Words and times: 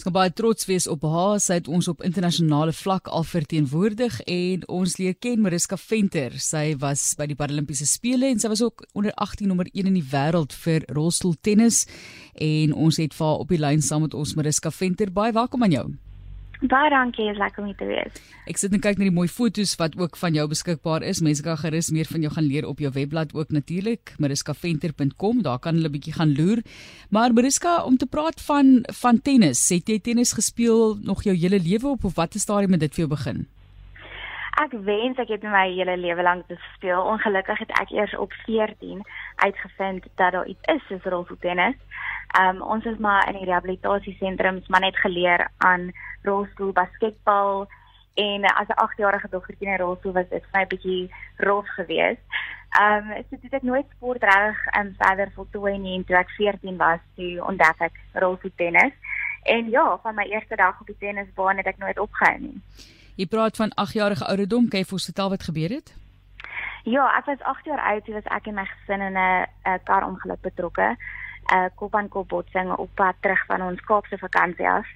Ons 0.00 0.06
kan 0.08 0.14
baie 0.16 0.30
trots 0.32 0.64
wees 0.64 0.86
op 0.88 1.02
haar. 1.04 1.34
Sy 1.44 1.58
het 1.58 1.66
ons 1.68 1.84
op 1.92 2.00
internasionale 2.08 2.72
vlak 2.72 3.10
al 3.12 3.26
verteenwoordig 3.28 4.16
en 4.24 4.64
ons 4.72 4.96
leer 4.96 5.12
ken 5.20 5.44
Mariska 5.44 5.76
Venter. 5.76 6.38
Sy 6.40 6.72
was 6.80 7.02
by 7.20 7.28
die 7.28 7.36
Paralimpiese 7.36 7.84
spele 7.84 8.32
en 8.32 8.40
sy 8.40 8.48
was 8.48 8.64
ook 8.64 8.86
onder 8.96 9.12
18 9.20 9.52
nommer 9.52 9.68
1 9.74 9.92
in 9.92 10.00
die 10.00 10.08
wêreld 10.16 10.56
vir 10.64 10.88
rolstoeltennis 10.88 11.84
en 12.32 12.72
ons 12.72 12.96
het 12.96 13.12
vir 13.12 13.28
haar 13.28 13.44
op 13.44 13.52
die 13.52 13.60
lyn 13.60 13.84
saam 13.84 14.08
met 14.08 14.16
ons 14.16 14.38
Mariska 14.40 14.72
Venter. 14.72 15.12
Baie 15.12 15.36
welkom 15.36 15.68
aan 15.68 15.76
jou. 15.76 15.90
Baie 16.60 16.90
dankie, 16.92 17.24
is 17.30 17.38
lekker 17.40 17.62
om 17.62 17.70
hier 17.70 17.76
te 17.80 17.86
wees. 17.88 18.16
Ek 18.50 18.58
sit 18.60 18.74
en 18.76 18.82
kyk 18.84 18.98
na 19.00 19.06
die 19.06 19.14
mooi 19.16 19.28
foto's 19.32 19.72
wat 19.80 19.94
ook 19.96 20.18
van 20.20 20.34
jou 20.36 20.44
beskikbaar 20.50 21.06
is. 21.08 21.22
Mense 21.24 21.44
kan 21.46 21.56
gerus 21.56 21.88
meer 21.94 22.08
van 22.10 22.26
jou 22.26 22.32
gaan 22.34 22.48
leer 22.50 22.66
op 22.68 22.82
jou 22.84 22.90
webblad 22.92 23.32
ook 23.32 23.54
natuurlik, 23.56 24.12
mariskaventer.com. 24.20 25.40
Daar 25.46 25.58
kan 25.58 25.80
hulle 25.80 25.88
'n 25.88 25.96
bietjie 25.96 26.12
gaan 26.12 26.36
loer. 26.36 26.60
Maar 27.08 27.32
Mariska, 27.32 27.82
om 27.84 27.96
te 27.96 28.06
praat 28.06 28.40
van 28.40 28.84
van 28.92 29.22
tennis, 29.22 29.68
het 29.68 29.88
jy 29.88 30.00
tennis 30.00 30.32
gespeel 30.32 30.98
nog 31.00 31.24
jou 31.24 31.34
hele 31.34 31.60
lewe 31.60 31.88
op 31.88 32.04
of 32.04 32.14
stadium 32.36 32.72
het 32.72 32.80
dit 32.80 32.94
vir 32.94 33.06
jou 33.06 33.08
begin? 33.08 33.46
Ek 34.58 34.72
wens 34.72 35.18
ek 35.22 35.28
het 35.30 35.42
my 35.46 35.68
hele 35.70 35.96
lewe 35.96 36.22
lank 36.22 36.44
gespeel. 36.48 37.02
Ongelukkig 37.06 37.58
het 37.58 37.70
ek 37.78 37.90
eers 37.94 38.16
op 38.16 38.32
14 38.32 39.02
uitgevind 39.36 40.06
dat 40.14 40.32
daar 40.32 40.46
iets 40.46 40.72
is 40.74 40.82
soos 40.88 41.02
rolstoeltennis. 41.02 41.76
Um 42.40 42.62
ons 42.62 42.84
is 42.84 42.98
maar 42.98 43.28
in 43.28 43.38
die 43.38 43.44
rehabilitasiesentrums 43.44 44.68
maar 44.68 44.80
net 44.80 44.96
geleer 44.96 45.48
aan 45.58 45.90
rolstoel 46.22 46.72
basketbal 46.72 47.68
en 48.14 48.44
as 48.44 48.66
'n 48.66 48.82
8-jarige 48.86 49.28
dogtertjie 49.30 49.68
in 49.68 49.74
'n 49.74 49.82
rolstoel 49.82 50.12
was 50.12 50.28
dit 50.28 50.42
vir 50.42 50.58
my 50.58 50.62
'n 50.62 50.68
bietjie 50.68 51.14
rof 51.36 51.68
geweest. 51.68 52.26
Um 52.80 53.06
so 53.30 53.36
dit 53.40 53.52
het 53.52 53.62
nooit 53.62 53.86
sport 53.96 54.22
reg 54.22 54.58
um 54.78 54.94
verder 54.98 55.30
voltooi 55.34 55.78
nie 55.78 55.96
en 55.96 56.04
toe 56.04 56.16
ek 56.16 56.30
14 56.30 56.76
was, 56.76 57.00
toe 57.14 57.44
ontdek 57.44 57.78
ek 57.78 58.00
rolstoeltennis. 58.12 58.92
En 59.42 59.70
ja, 59.70 59.98
van 60.02 60.14
my 60.14 60.24
eerste 60.24 60.56
dag 60.56 60.80
op 60.80 60.86
die 60.86 60.96
tennisbaan 60.98 61.56
het 61.56 61.66
ek 61.66 61.78
nooit 61.78 61.98
opgehou 61.98 62.38
nie. 62.38 62.60
Jy 63.20 63.26
praat 63.28 63.56
van 63.56 63.74
8 63.76 63.92
jarige 63.92 64.24
ouderdom, 64.24 64.68
kan 64.72 64.80
jy 64.80 64.86
vir 64.88 64.96
ons 64.96 65.08
vertel 65.10 65.30
wat 65.30 65.42
gebeur 65.44 65.72
het? 65.74 65.90
Ja, 66.88 67.04
ek 67.18 67.26
was 67.28 67.42
8 67.44 67.66
jaar 67.68 67.82
oud 67.90 68.04
toe 68.06 68.14
was 68.16 68.30
ek 68.32 68.46
en 68.48 68.56
my 68.56 68.64
gesin 68.64 69.02
in 69.04 69.18
'n 69.18 69.80
karongeluk 69.84 70.40
betrokke. 70.40 70.96
'n 71.52 71.70
kop 71.74 71.94
aan 71.94 72.08
kop 72.08 72.28
botsing 72.28 72.72
op 72.72 72.90
pad 72.94 73.16
terug 73.20 73.44
van 73.46 73.62
ons 73.62 73.80
Kaapse 73.80 74.18
vakansie 74.18 74.68
af. 74.68 74.86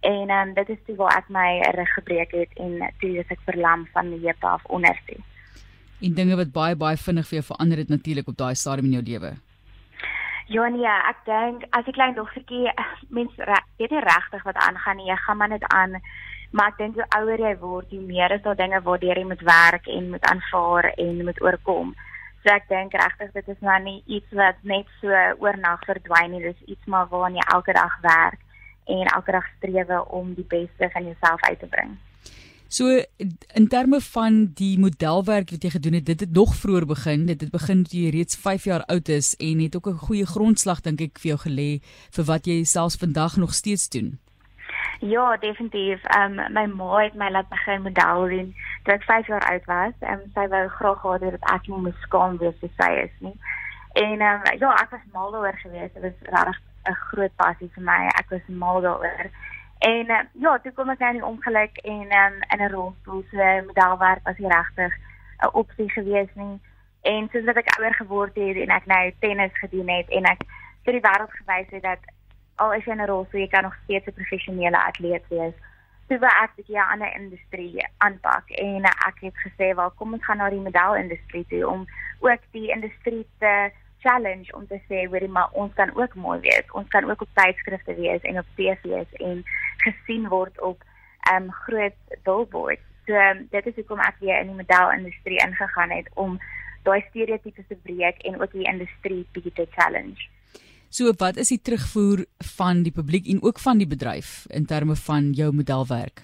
En 0.00 0.28
ehm 0.28 0.48
um, 0.48 0.54
dit 0.54 0.68
is 0.68 0.78
toe 0.86 0.96
waar 0.96 1.16
ek 1.16 1.28
my 1.28 1.60
rug 1.74 1.92
gebreek 1.94 2.30
het 2.30 2.50
en 2.54 2.92
toe 2.98 3.18
is 3.18 3.28
ek 3.28 3.40
verlam 3.44 3.86
van 3.92 4.10
die 4.10 4.26
heup 4.26 4.44
af 4.44 4.64
onder 4.64 5.00
toe. 5.06 5.18
En 6.00 6.14
dinge 6.14 6.36
wat 6.36 6.52
baie 6.52 6.76
baie 6.76 6.96
vinnig 6.96 7.26
vir 7.26 7.38
jou 7.38 7.46
verander 7.50 7.78
het 7.78 7.88
natuurlik 7.88 8.28
op 8.28 8.36
daai 8.36 8.54
stadium 8.54 8.84
in 8.84 8.92
jou 8.98 9.02
lewe. 9.02 9.32
Ja 10.46 10.68
nee, 10.68 10.86
ek 10.86 11.18
dink 11.24 11.64
as 11.70 11.86
'n 11.86 11.92
klein 11.92 12.14
dogtertjie 12.14 12.72
mense 13.08 13.62
weet 13.76 13.90
nie 13.90 14.00
regtig 14.00 14.42
wat 14.42 14.56
aangaan 14.56 14.96
nie. 14.96 15.06
Jy 15.06 15.16
gaan 15.16 15.36
maar 15.36 15.48
net 15.48 15.64
aan. 15.64 16.00
Maar 16.54 16.70
ek 16.70 16.76
dink 16.78 16.98
hoe 17.00 17.06
ouer 17.18 17.40
jy 17.42 17.52
word, 17.58 17.90
hoe 17.90 18.04
meer 18.06 18.30
is 18.36 18.42
daar 18.44 18.58
dinge 18.58 18.78
waardeur 18.86 19.18
jy 19.18 19.26
moet 19.26 19.40
werk 19.42 19.88
en 19.90 20.10
moet 20.12 20.26
aanvaar 20.30 20.92
en 21.02 21.24
moet 21.26 21.40
oorkom. 21.42 21.90
So 22.44 22.52
ek 22.54 22.68
dink 22.70 22.94
regtig 22.94 23.32
dit 23.34 23.48
is 23.50 23.62
nou 23.64 23.78
nie 23.82 23.96
iets 24.06 24.36
wat 24.38 24.60
net 24.62 24.86
so 25.00 25.10
oornag 25.42 25.82
verdwyn 25.88 26.30
nie. 26.30 26.42
Dis 26.44 26.66
iets 26.76 26.86
maar 26.86 27.10
waaraan 27.10 27.40
jy 27.40 27.46
elke 27.56 27.74
dag 27.74 27.98
werk 28.06 28.38
en 28.86 29.10
elke 29.16 29.34
dag 29.34 29.46
streef 29.56 29.90
om 30.14 30.34
die 30.38 30.46
beste 30.46 30.90
van 30.94 31.10
jouself 31.10 31.42
uit 31.48 31.58
te 31.58 31.70
bring. 31.72 31.96
So 32.74 33.02
in 33.54 33.68
terme 33.68 34.00
van 34.00 34.38
die 34.58 34.78
modelwerk 34.78 35.50
wat 35.50 35.62
jy 35.62 35.70
gedoen 35.74 35.98
het, 35.98 36.06
dit 36.06 36.20
het 36.20 36.32
nog 36.32 36.54
vroeër 36.58 36.86
begin. 36.86 37.26
Dit 37.26 37.40
het 37.40 37.50
begin 37.50 37.82
toe 37.82 38.00
jy 38.00 38.10
reeds 38.14 38.38
5 38.38 38.64
jaar 38.70 38.84
oud 38.94 39.08
is 39.08 39.34
en 39.42 39.62
het 39.62 39.76
ook 39.76 39.88
'n 39.90 40.06
goeie 40.06 40.26
grondslag 40.26 40.80
dink 40.86 41.00
ek 41.00 41.18
vir 41.18 41.34
jou 41.34 41.40
gelê 41.48 41.70
vir 42.14 42.24
wat 42.24 42.46
jy 42.46 42.64
selfs 42.64 42.96
vandag 42.96 43.36
nog 43.36 43.54
steeds 43.54 43.88
doen. 43.88 44.18
Ja, 45.06 45.36
definitief. 45.36 46.04
Ehm 46.04 46.38
um, 46.38 46.52
my 46.52 46.66
ma 46.66 46.96
het 46.96 47.14
my 47.14 47.30
laat 47.30 47.48
begin 47.48 47.82
model 47.82 48.28
doen 48.28 48.54
toe 48.82 48.94
ek 48.94 49.02
5 49.02 49.26
jaar 49.26 49.50
oud 49.50 49.64
was. 49.64 49.92
Ehm 50.00 50.12
um, 50.12 50.30
sy 50.34 50.48
wou 50.48 50.68
graag 50.68 51.00
gehad 51.00 51.20
het 51.20 51.34
dat 51.40 51.50
ek 51.50 51.66
moet 51.66 51.98
skaam 52.00 52.38
wees 52.38 52.56
vir 52.60 52.70
sy 52.78 52.88
is 53.02 53.18
nie. 53.18 53.36
En 53.92 54.20
ehm 54.20 54.40
um, 54.46 54.58
ja, 54.58 54.70
ek 54.82 54.90
was 54.90 55.04
mal 55.12 55.30
daaroor 55.30 55.58
geweest. 55.58 55.94
Dit 55.94 56.02
was 56.02 56.30
regtig 56.30 56.60
'n 56.88 56.94
groot 57.10 57.34
passie 57.36 57.70
vir 57.74 57.82
my. 57.82 58.06
Ek 58.06 58.30
was 58.30 58.46
mal 58.46 58.80
daaroor. 58.80 59.28
En 59.78 60.10
uh, 60.10 60.22
ja, 60.32 60.58
toe 60.58 60.72
kom 60.72 60.90
ek 60.90 60.98
nou 60.98 61.14
in 61.14 61.24
ongeluk 61.32 61.76
en 61.76 62.16
um, 62.22 62.40
in 62.52 62.64
'n 62.64 62.72
rolstoel 62.72 63.24
so 63.30 63.62
modelwerk 63.66 64.24
was 64.24 64.38
nie 64.38 64.52
regtig 64.56 64.92
'n 65.42 65.52
opsie 65.52 65.90
gewees 65.90 66.32
nie. 66.34 66.60
En 67.02 67.28
soos 67.32 67.44
wat 67.44 67.56
ek 67.56 67.76
ouer 67.78 67.94
geword 67.94 68.34
het 68.34 68.56
en 68.56 68.76
ek 68.80 68.86
nou 68.86 69.12
tennis 69.18 69.58
gedoen 69.58 69.88
het 69.88 70.08
en 70.08 70.24
ek 70.24 70.48
vir 70.84 70.92
die 70.92 71.06
wêreld 71.08 71.32
gewys 71.40 71.70
het 71.70 71.82
dat 71.82 72.13
al 72.56 72.72
is 72.72 72.84
jy 72.84 72.92
in 72.92 73.00
'n 73.02 73.06
rolstoel, 73.06 73.40
jy 73.40 73.48
kan 73.48 73.62
nog 73.62 73.76
steeds 73.84 74.06
'n 74.06 74.18
professionele 74.20 74.84
atleet 74.84 75.24
wees. 75.28 75.54
Toe 76.08 76.18
wou 76.18 76.32
ek 76.42 76.50
dit 76.56 76.66
ja 76.66 76.86
aan 76.90 77.02
'n 77.02 77.20
industrie 77.20 77.86
aanpak 77.98 78.50
en 78.50 78.84
ek 78.84 79.18
het 79.20 79.36
gesê, 79.46 79.74
"Wel, 79.74 79.90
kom 79.90 80.12
ons 80.12 80.24
gaan 80.24 80.36
na 80.36 80.50
die 80.50 80.60
modelindustrie 80.60 81.46
toe 81.48 81.68
om 81.68 81.86
ook 82.20 82.40
die 82.50 82.68
industrie 82.68 83.26
te 83.38 83.70
challenge 84.04 84.52
om 84.56 84.66
te 84.66 84.80
sê 84.88 85.06
hoorie 85.08 85.28
maar 85.28 85.48
ons 85.52 85.72
kan 85.74 85.90
ook 85.96 86.14
mooi 86.14 86.40
wees. 86.40 86.72
Ons 86.72 86.88
kan 86.88 87.10
ook 87.10 87.22
op 87.22 87.28
tydskrifte 87.32 87.94
wees 87.94 88.22
en 88.22 88.38
op 88.38 88.50
TV's 88.54 89.12
en 89.28 89.44
gesien 89.86 90.28
word 90.28 90.60
op 90.60 90.84
um, 91.32 91.50
groot 91.64 91.96
billboards. 92.22 92.84
So 93.06 93.16
um, 93.16 93.46
dit 93.50 93.66
is 93.66 93.74
hoekom 93.80 94.00
ek 94.04 94.20
weer 94.20 94.40
in 94.40 94.52
die 94.52 94.60
modelindustrie 94.60 95.40
ingegaan 95.46 95.90
het 95.90 96.08
om 96.14 96.38
daai 96.84 97.00
stereotypes 97.08 97.68
te 97.68 97.78
breek 97.88 98.20
en 98.28 98.40
ook 98.40 98.52
die 98.52 98.68
industrie 98.68 99.24
bietjie 99.32 99.52
te 99.52 99.66
challenge. 99.76 100.28
So 100.94 101.10
wat 101.18 101.36
is 101.42 101.48
die 101.50 101.58
terugvoer 101.58 102.20
van 102.56 102.84
die 102.86 102.92
publiek 102.94 103.26
en 103.26 103.40
ook 103.42 103.58
van 103.58 103.80
die 103.82 103.86
bedryf 103.90 104.44
in 104.58 104.66
terme 104.66 104.94
van 104.96 105.32
jou 105.34 105.48
modelwerk? 105.52 106.22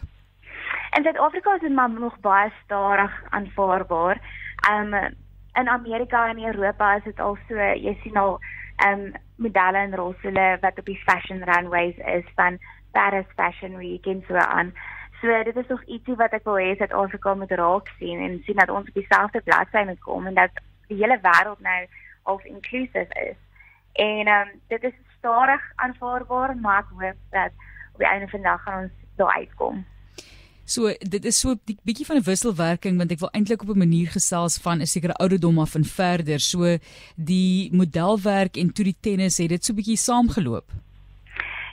In 0.96 1.02
Suid-Afrika 1.02 1.54
is 1.54 1.60
dit 1.60 1.74
maar 1.74 1.90
nog 1.90 2.20
baie 2.20 2.52
stadig 2.64 3.16
aanvaarbaar. 3.30 4.20
Um, 4.70 4.94
in 5.54 5.68
Amerika 5.68 6.28
en 6.28 6.44
Europa 6.44 6.92
is 6.96 7.02
dit 7.02 7.20
al 7.20 7.36
so 7.48 7.54
jy 7.56 7.96
sien 8.02 8.16
al 8.16 8.38
um, 8.86 9.12
modelle 9.36 9.82
en 9.82 9.98
rolstoele 10.02 10.46
wat 10.60 10.78
op 10.78 10.86
die 10.86 11.02
fashion 11.02 11.42
runways 11.50 11.98
is 12.14 12.30
van 12.38 12.62
Paris 12.92 13.26
Fashion 13.34 13.76
Week 13.76 14.06
en 14.06 14.24
so 14.28 14.34
aan. 14.34 14.72
So 15.20 15.42
dit 15.50 15.56
is 15.56 15.66
nog 15.66 15.82
ietsie 15.84 16.14
wat 16.14 16.38
ek 16.38 16.46
wil 16.46 16.62
hê 16.62 16.78
dat 16.78 16.94
Afrika 16.94 17.34
moet 17.34 17.58
raak 17.58 17.90
sien 17.98 18.22
en 18.22 18.42
sien 18.46 18.62
dat 18.62 18.70
ons 18.70 18.88
op 18.88 18.94
dieselfde 18.94 19.42
bladsy 19.50 19.86
moet 19.86 20.02
kom 20.06 20.30
en 20.30 20.38
dat 20.38 20.66
die 20.86 21.02
hele 21.02 21.18
wêreld 21.26 21.58
nou 21.58 21.86
of 22.22 22.44
inclusive 22.44 23.10
is. 23.26 23.38
En 23.92 24.26
ehm 24.26 24.48
um, 24.48 24.60
dit 24.68 24.82
is 24.82 24.94
stadig 25.18 25.60
aanvaarbaar, 25.74 26.56
maar 26.56 26.78
ek 26.78 26.92
hoop 26.98 27.18
dat 27.30 27.52
op 27.92 27.98
die 27.98 28.06
einde 28.06 28.28
van 28.28 28.40
die 28.40 28.48
dag 28.48 28.62
gaan 28.62 28.82
ons 28.82 28.92
daar 29.16 29.34
uitkom. 29.36 29.84
So 30.64 30.92
dit 30.98 31.24
is 31.24 31.40
so 31.40 31.50
'n 31.50 31.78
bietjie 31.82 32.06
van 32.06 32.16
'n 32.16 32.28
wisselwerking 32.30 32.96
want 32.98 33.10
ek 33.10 33.18
wil 33.18 33.32
eintlik 33.32 33.62
op 33.62 33.68
'n 33.68 33.78
manier 33.78 34.08
gesels 34.08 34.58
van 34.58 34.80
'n 34.80 34.86
sekere 34.86 35.14
ouderdom 35.14 35.58
af 35.58 35.74
en 35.74 35.84
verder. 35.84 36.40
So 36.40 36.78
die 37.16 37.70
modelwerk 37.72 38.56
en 38.56 38.72
toe 38.72 38.84
die 38.84 38.96
tennis 39.00 39.38
het 39.38 39.48
dit 39.48 39.64
so 39.64 39.74
bietjie 39.74 39.96
saamgeloop. 39.96 40.68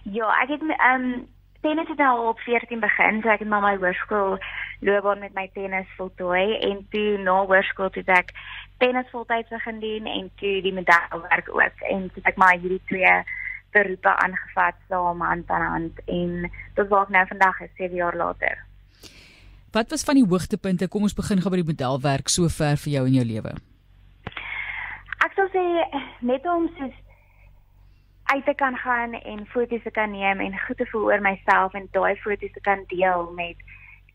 Ja, 0.04 0.42
ek 0.42 0.50
het 0.50 0.62
ehm 0.62 1.04
um, 1.04 1.28
tennis 1.62 1.88
het 1.88 1.98
nou 1.98 2.28
op 2.28 2.40
14 2.40 2.80
begin, 2.80 3.22
so 3.22 3.30
ek 3.30 3.40
het 3.40 3.48
maar 3.48 3.62
my 3.62 3.76
hoërskool 3.78 4.40
loopbaan 4.80 5.20
met 5.20 5.34
my 5.34 5.50
tennis 5.54 5.90
voltooi 5.98 6.60
en 6.70 6.86
toe 6.92 7.18
na 7.24 7.40
hoërskool 7.46 7.90
toe 7.96 8.04
ek 8.14 8.34
tennis 8.78 9.10
voltyds 9.12 9.50
begin 9.50 9.80
doen 9.80 10.06
en 10.12 10.30
toe 10.42 10.54
die 10.62 10.74
modelwerk 10.74 11.50
ook 11.50 11.84
en 11.90 12.10
toe 12.14 12.24
ek 12.30 12.38
maar 12.38 12.58
hierdie 12.58 12.82
twee 12.92 13.16
beroepe 13.74 14.14
aangevat 14.16 14.78
saam 14.90 15.22
hand 15.22 15.50
aan 15.50 15.68
hand 15.72 16.02
en 16.06 16.52
tot 16.76 16.88
waar 16.88 17.08
ek 17.08 17.16
nou 17.16 17.26
vandag 17.34 17.62
is 17.66 17.74
7 17.78 17.96
jaar 17.96 18.16
later. 18.16 18.64
Wat 19.72 19.90
was 19.90 20.04
van 20.04 20.16
die 20.16 20.26
hoogtepunte? 20.26 20.88
Kom 20.88 21.04
ons 21.06 21.18
begin 21.18 21.42
gou 21.42 21.52
by 21.52 21.60
die 21.62 21.72
modelwerk 21.72 22.32
so 22.32 22.48
ver 22.50 22.80
vir 22.84 22.94
jou 22.94 23.04
in 23.10 23.18
jou 23.20 23.26
lewe. 23.34 23.58
Ek 25.26 25.36
sou 25.36 25.46
sê 25.54 25.66
net 26.22 26.46
om 26.48 26.70
soos 26.78 26.96
uit 28.28 28.46
te 28.46 28.54
kan 28.60 28.76
gaan 28.78 29.14
en 29.14 29.46
foto's 29.52 29.84
te 29.84 29.92
kan 29.92 30.12
neem 30.12 30.40
en 30.44 30.56
goed 30.68 30.78
te 30.78 30.88
voel 30.92 31.12
oor 31.12 31.22
myself 31.24 31.76
en 31.78 31.88
daai 31.92 32.16
foto's 32.24 32.54
te 32.54 32.64
kan 32.64 32.84
deel 32.92 33.32
met 33.36 33.67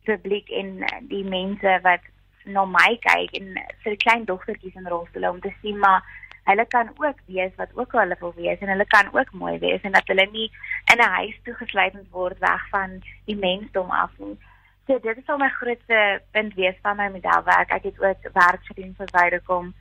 publiek 0.08 0.50
en 0.50 0.84
die 1.10 1.24
mense 1.24 1.78
wat 1.82 2.04
na 2.44 2.64
my 2.66 2.98
kyk 3.04 3.36
en 3.38 3.54
vir 3.84 3.96
klein 4.02 4.24
dogtertjies 4.26 4.74
in 4.78 4.88
rolstoele 4.90 5.30
om 5.30 5.40
te 5.40 5.52
sien 5.60 5.78
maar 5.78 6.02
hulle 6.44 6.66
kan 6.66 6.88
ook 6.96 7.18
wees 7.26 7.52
wat 7.56 7.70
ook 7.74 7.92
hulle 7.92 8.16
wil 8.20 8.32
wees 8.36 8.58
en 8.58 8.68
hulle 8.68 8.86
kan 8.86 9.12
ook 9.12 9.32
mooi 9.32 9.58
wees 9.58 9.80
en 9.82 9.92
dat 9.92 10.06
hulle 10.06 10.26
nie 10.32 10.50
in 10.92 10.98
'n 10.98 11.14
huis 11.18 11.36
toegesluit 11.44 11.94
word 12.10 12.38
weg 12.38 12.68
van 12.70 13.02
die 13.24 13.36
mensdom 13.36 13.90
af 13.90 14.10
nie. 14.18 14.38
So 14.86 14.98
dit 14.98 15.16
is 15.16 15.26
al 15.26 15.38
my 15.38 15.48
grootste 15.48 16.20
punt 16.30 16.54
wees 16.54 16.74
van 16.82 16.96
my 16.96 17.08
modelwerk. 17.08 17.70
Ek 17.70 17.82
het 17.82 18.00
ook 18.00 18.32
werk 18.32 18.64
gedoen 18.64 18.94
vir 18.98 19.08
Vodacom 19.12 19.74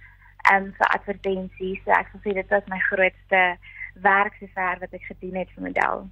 en 0.51 0.63
um, 0.63 0.73
vir 0.77 0.87
advertensies. 0.87 1.81
So 1.83 1.91
ek 1.91 2.07
sou 2.11 2.21
sê 2.21 2.33
dit 2.33 2.49
was 2.49 2.67
my 2.69 2.79
grootste 2.79 3.57
werk 3.93 4.37
sover 4.39 4.77
wat 4.79 4.93
ek 4.93 5.03
gedoen 5.09 5.35
het 5.35 5.49
vir 5.55 5.63
model. 5.63 6.09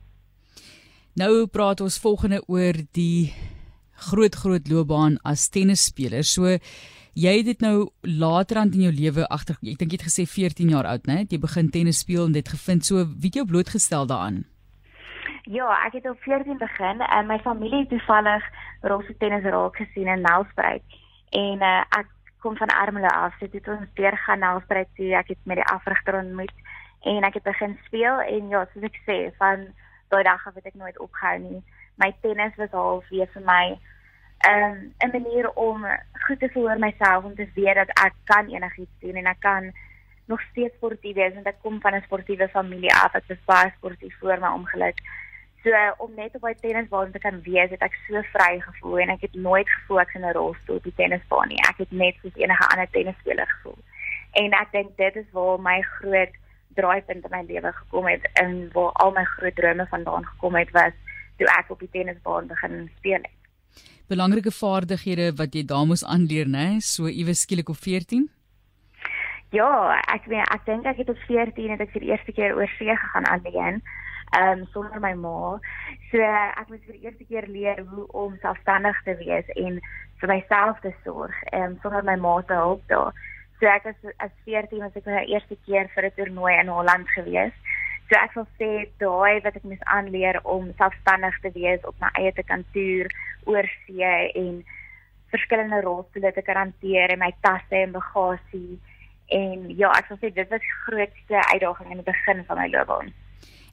Nou 1.14 1.48
praat 1.48 1.82
ons 1.82 2.00
volgende 2.00 2.42
oor 2.48 2.74
die 2.92 3.34
groot 4.10 4.36
groot 4.36 4.70
loopbaan 4.72 5.18
as 5.28 5.50
tennisspeler. 5.54 6.24
So 6.24 6.58
jy 7.20 7.34
het 7.38 7.46
dit 7.46 7.62
nou 7.66 7.90
later 8.02 8.62
aan 8.62 8.72
in 8.74 8.88
jou 8.88 8.94
lewe 8.96 9.26
agter 9.28 9.58
ek 9.60 9.82
dink 9.82 9.92
jy 9.92 10.00
het 10.00 10.08
gesê 10.08 10.26
14 10.30 10.72
jaar 10.72 10.88
oud, 10.88 11.08
né? 11.08 11.26
Jy 11.28 11.40
begin 11.40 11.70
tennis 11.74 12.04
speel 12.06 12.26
en 12.28 12.38
dit 12.38 12.48
gevind 12.48 12.86
so 12.86 13.04
wie 13.06 13.32
het 13.32 13.42
jou 13.42 13.46
blootgestel 13.50 14.08
daaraan? 14.08 14.46
Ja, 15.50 15.68
ek 15.86 15.94
het 15.98 16.10
op 16.10 16.20
14 16.22 16.58
begin 16.58 17.02
en 17.02 17.28
my 17.28 17.40
familie 17.40 17.80
het 17.80 17.90
toevallig 17.90 18.44
rosse 18.82 19.16
tennis 19.18 19.44
raak 19.44 19.76
gesien 19.76 20.08
in 20.08 20.22
Nelspruit. 20.22 20.84
En 21.34 21.64
uh, 21.66 21.82
ek 21.98 22.08
kom 22.40 22.56
van 22.58 22.70
Ermelo 22.70 23.08
af, 23.08 23.34
so 23.40 23.48
dit 23.52 23.68
ons 23.68 23.88
deur 23.98 24.18
gaan 24.26 24.40
Nelspruit 24.40 24.88
toe. 24.96 25.10
Ek 25.18 25.34
het 25.34 25.42
met 25.50 25.58
die 25.60 25.66
afrigter 25.74 26.20
ontmoet 26.20 26.54
en 27.10 27.24
ek 27.24 27.40
het 27.40 27.44
begin 27.44 27.78
speel 27.88 28.22
en 28.22 28.54
ja, 28.54 28.66
soos 28.74 28.86
ek 28.90 29.02
sê, 29.08 29.18
van 29.40 29.66
daai 30.12 30.24
dag 30.28 30.46
af 30.48 30.56
het 30.60 30.70
ek 30.70 30.78
nooit 30.80 31.00
opgehou 31.00 31.38
nie. 31.44 31.62
My 32.00 32.14
tennis 32.22 32.56
was 32.58 32.72
half 32.72 33.08
weer 33.10 33.28
vir 33.34 33.44
my 33.46 33.78
um, 34.48 34.94
'n 35.04 35.12
manier 35.12 35.52
om 35.52 35.86
goed 36.26 36.40
te 36.40 36.50
voel 36.54 36.70
oor 36.70 36.80
myself 36.80 37.24
om 37.24 37.36
te 37.36 37.50
weet 37.54 37.76
dat 37.76 37.90
ek 38.06 38.14
kan 38.24 38.48
enigiets 38.48 39.00
doen 39.00 39.16
en 39.16 39.26
ek 39.26 39.40
kan 39.40 39.72
nog 40.26 40.42
steeds 40.52 40.76
sportief 40.76 41.16
wees 41.16 41.34
want 41.34 41.48
ek 41.48 41.62
kom 41.62 41.82
van 41.82 41.96
'n 41.96 42.08
sportiewe 42.08 42.48
familie 42.48 42.94
af. 42.94 43.16
Ek 43.16 43.28
was 43.28 43.46
baie 43.46 43.74
sportief 43.78 44.16
voor 44.20 44.40
my 44.40 44.48
ongeluk. 44.48 45.00
So 45.64 45.72
om 45.98 46.12
net 46.16 46.36
op 46.36 46.42
my 46.42 46.56
tennisbaan 46.56 47.12
te 47.12 47.20
kan 47.20 47.42
wees, 47.42 47.70
het 47.70 47.82
ek 47.82 47.96
so 48.08 48.22
vry 48.34 48.60
gevoel 48.60 49.00
en 49.00 49.10
ek 49.10 49.22
het 49.22 49.34
nooit 49.34 49.70
gevoel 49.70 50.00
ek 50.00 50.14
in 50.14 50.26
'n 50.26 50.38
rolstoel 50.40 50.76
op 50.76 50.84
die 50.84 50.96
tennisbaan 50.96 51.48
nie. 51.48 51.62
Ek 51.70 51.78
het 51.78 51.92
net 51.92 52.16
soos 52.22 52.36
enige 52.36 52.68
ander 52.72 52.90
tennisspeler 52.90 53.48
gevoel. 53.48 53.78
En 54.32 54.52
ek 54.54 54.72
dink 54.72 54.98
dit 54.98 55.16
is 55.16 55.32
waar 55.32 55.60
my 55.60 55.82
groot 55.82 56.34
draaipunt 56.68 57.24
in 57.24 57.32
my 57.32 57.44
lewe 57.48 57.72
gekom 57.72 58.08
het 58.08 58.30
en 58.34 58.70
waar 58.72 58.92
al 58.92 59.12
my 59.12 59.24
groot 59.24 59.56
drome 59.56 59.86
vandaan 59.90 60.26
gekom 60.26 60.56
het 60.56 60.72
was 60.72 60.94
toe 61.40 61.50
ek 61.58 61.72
op 61.74 61.80
die 61.80 61.92
tennisbaan 61.96 62.48
begin 62.52 62.90
speel 63.00 63.24
het 63.24 63.40
belangrike 64.10 64.52
vaardighede 64.52 65.30
wat 65.38 65.54
jy 65.54 65.62
daar 65.70 65.86
moes 65.86 66.02
aanleer, 66.14 66.48
né? 66.50 66.80
So 66.82 67.08
iewes 67.08 67.44
skielik 67.46 67.70
op 67.70 67.78
14? 67.78 68.26
Ja, 69.54 69.70
ek 70.14 70.26
weet 70.30 70.50
ek 70.54 70.66
dink 70.66 70.86
ek 70.90 71.02
het 71.04 71.12
op 71.14 71.22
14 71.28 71.74
het 71.74 71.82
ek 71.86 71.94
vir 71.94 72.06
die 72.06 72.12
eerste 72.14 72.34
keer 72.34 72.58
oor 72.58 72.70
see 72.78 72.96
gegaan 73.04 73.30
alleen. 73.30 73.82
Ehm 74.38 74.62
um, 74.62 74.66
sonder 74.74 75.02
my 75.02 75.14
ma. 75.18 75.58
So 76.10 76.22
ek 76.22 76.70
moes 76.70 76.86
vir 76.88 76.98
die 76.98 77.06
eerste 77.06 77.26
keer 77.30 77.50
leer 77.50 77.82
hoe 77.92 78.06
om 78.24 78.38
selfstandig 78.42 78.98
te 79.06 79.18
wees 79.22 79.50
en 79.56 79.82
vir 80.22 80.34
myself 80.34 80.82
te 80.86 80.94
sorg, 81.06 81.36
ehm 81.54 81.74
um, 81.74 81.80
sonder 81.86 82.06
my 82.06 82.18
ma 82.18 82.36
te 82.42 82.58
help 82.58 82.86
daar. 82.94 83.14
So 83.60 83.70
ek 83.70 83.90
as 83.94 84.14
as 84.26 84.34
14 84.46 84.86
was 84.86 84.98
ek 84.98 85.06
vir 85.06 85.22
die 85.22 85.34
eerste 85.38 85.58
keer 85.66 85.90
vir 85.94 86.10
'n 86.10 86.18
toernooi 86.18 86.54
in 86.60 86.74
Holland 86.74 87.10
gewees. 87.18 87.54
So 88.10 88.18
ek 88.18 88.34
wil 88.34 88.48
sê 88.58 88.70
daai 89.02 89.42
wat 89.46 89.58
ek 89.60 89.66
moes 89.70 89.82
aanleer 89.96 90.40
om 90.44 90.72
selfstandig 90.82 91.36
te 91.44 91.54
wees 91.54 91.84
op 91.86 91.98
my 92.02 92.10
eie 92.18 92.34
te 92.34 92.44
kan 92.44 92.66
toer 92.74 93.10
oor 93.46 93.68
see 93.86 94.14
en 94.42 94.64
verskillende 95.30 95.82
rolstoele 95.86 96.32
te 96.34 96.42
kan 96.42 96.58
hanteer 96.58 97.14
en 97.14 97.22
my 97.22 97.30
tasse 97.46 97.78
en 97.78 97.94
bagasie 97.94 98.80
en 99.30 99.68
ja, 99.78 99.92
ek 99.94 100.10
wil 100.10 100.18
sê 100.18 100.32
dit 100.34 100.50
was 100.50 100.64
die 100.64 100.78
grootste 100.88 101.42
uitdaging 101.54 101.92
in 101.94 102.02
die 102.02 102.08
begin 102.08 102.42
van 102.48 102.58
my 102.58 102.66
loopbaan. 102.74 103.12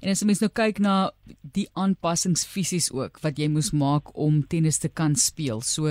En 0.02 0.12
as 0.12 0.20
jy 0.20 0.26
mens 0.28 0.42
nou 0.42 0.50
kyk 0.52 0.78
na 0.84 1.10
die 1.56 1.66
aanpassings 1.78 2.44
fisies 2.48 2.90
ook 2.92 3.20
wat 3.24 3.38
jy 3.40 3.48
moes 3.52 3.72
maak 3.72 4.12
om 4.14 4.42
tennis 4.44 4.78
te 4.82 4.88
kan 4.88 5.16
speel. 5.16 5.62
So 5.64 5.88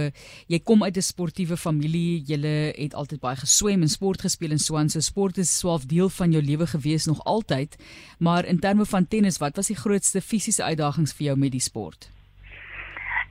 jy 0.52 0.60
kom 0.64 0.84
uit 0.84 0.98
'n 0.98 1.02
sportiewe 1.02 1.58
familie, 1.58 2.24
jy 2.26 2.38
het 2.78 2.94
altyd 2.94 3.20
baie 3.22 3.36
geswem 3.36 3.82
en 3.82 3.90
sport 3.90 4.22
gespeel 4.22 4.52
en 4.52 4.60
so 4.60 4.78
aan. 4.78 4.90
So 4.90 5.00
sport 5.00 5.38
is 5.38 5.58
swaalf 5.60 5.86
deel 5.86 6.10
van 6.10 6.32
jou 6.32 6.44
lewe 6.44 6.68
gewees 6.68 7.06
nog 7.06 7.24
altyd. 7.26 7.78
Maar 8.20 8.46
in 8.46 8.60
terme 8.60 8.86
van 8.86 9.08
tennis, 9.08 9.38
wat 9.38 9.56
was 9.56 9.68
die 9.68 9.76
grootste 9.76 10.22
fisiese 10.22 10.64
uitdagings 10.64 11.14
vir 11.14 11.26
jou 11.26 11.38
met 11.38 11.52
die 11.52 11.62
sport? 11.62 12.10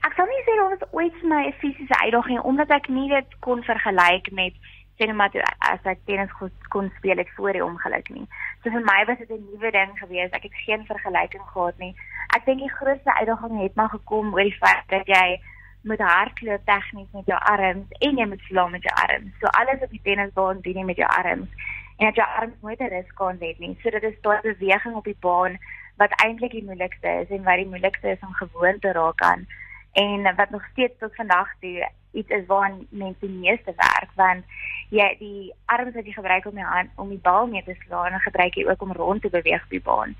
Ek 0.05 0.13
sal 0.13 0.25
nie 0.25 0.43
sê 0.45 0.53
dit 0.53 0.79
was 0.79 0.93
ooit 0.93 1.23
my 1.23 1.53
fisiese 1.59 1.97
uitdaging 2.03 2.39
omdat 2.41 2.69
ek 2.69 2.89
nie 2.89 3.09
dit 3.09 3.29
kon 3.39 3.63
vergelyk 3.63 4.31
met 4.31 4.53
sê 4.97 5.07
net 5.07 5.15
maar 5.15 5.31
as 5.59 5.83
ek 5.83 5.99
tennis 6.05 6.31
kon 6.69 6.91
speel 6.97 7.17
het 7.17 7.31
voor 7.35 7.53
die 7.53 7.63
ongeluk 7.63 8.09
nie. 8.09 8.27
So 8.63 8.71
vir 8.71 8.85
my 8.87 9.05
was 9.05 9.17
dit 9.17 9.29
'n 9.29 9.47
nuwe 9.51 9.71
ding 9.71 9.91
gewees. 9.99 10.31
Ek 10.31 10.43
het 10.43 10.63
geen 10.65 10.85
vergelyking 10.85 11.43
gehad 11.53 11.77
nie. 11.77 11.95
Ek 12.35 12.45
dink 12.45 12.59
die 12.59 12.75
grootste 12.77 13.13
uitdaging 13.13 13.61
het 13.61 13.75
maar 13.75 13.89
gekom 13.89 14.33
oor 14.33 14.43
die 14.43 14.59
feit 14.61 14.87
dat 14.87 15.07
jy 15.07 15.39
moet 15.83 15.99
hardloop 15.99 16.65
tegnies 16.65 17.11
met 17.13 17.25
jou 17.25 17.39
arms 17.39 17.85
en 17.99 18.17
jy 18.17 18.25
moet 18.25 18.41
slaan 18.47 18.71
met 18.71 18.83
jou 18.83 18.95
arms. 19.05 19.31
So 19.39 19.45
alles 19.47 19.81
op 19.81 19.89
die 19.89 20.01
tennisbaan 20.03 20.61
doen 20.61 20.79
jy 20.79 20.83
met 20.83 20.97
jou 20.97 21.09
arms 21.09 21.49
en 21.97 22.05
dat 22.05 22.15
jou 22.15 22.27
arms 22.27 22.55
nooit 22.61 22.79
'n 22.79 22.93
rus 22.95 23.13
kan 23.13 23.37
hê 23.39 23.55
nie. 23.57 23.77
So 23.81 23.89
dit 23.89 24.03
is 24.03 24.21
daai 24.21 24.41
beweging 24.41 24.95
op 24.95 25.03
die 25.03 25.17
baan 25.19 25.57
wat 25.97 26.21
eintlik 26.23 26.51
die 26.51 26.63
moeilikste 26.63 27.09
is 27.21 27.29
en 27.29 27.43
wat 27.43 27.55
die 27.55 27.71
moeilikste 27.73 28.09
is 28.09 28.19
om 28.21 28.33
gewoon 28.33 28.79
te 28.79 28.91
raak 28.91 29.21
aan 29.21 29.47
en 29.95 30.35
wat 30.35 30.49
nog 30.49 30.65
steeds 30.71 30.97
tot 30.99 31.15
vandag 31.15 31.47
toe 31.59 31.89
iets 32.11 32.29
is 32.29 32.45
waaraan 32.45 32.87
mense 32.89 33.27
meeste 33.27 33.73
werk 33.75 34.11
want 34.15 34.43
jy 34.89 35.07
die 35.19 35.53
arms 35.65 35.95
wat 35.95 36.05
jy 36.05 36.13
gebruik 36.15 36.45
om 36.45 36.59
jou 36.59 36.67
hand 36.67 36.91
om 37.01 37.09
die 37.09 37.21
bal 37.27 37.47
mee 37.47 37.63
te 37.63 37.75
slaan 37.85 38.13
en 38.13 38.27
gebruik 38.27 38.55
jy 38.59 38.65
ook 38.67 38.81
om 38.81 38.91
rond 38.91 39.21
te 39.21 39.31
beweeg 39.33 39.63
op 39.63 39.73
die 39.73 39.81
baan. 39.81 40.15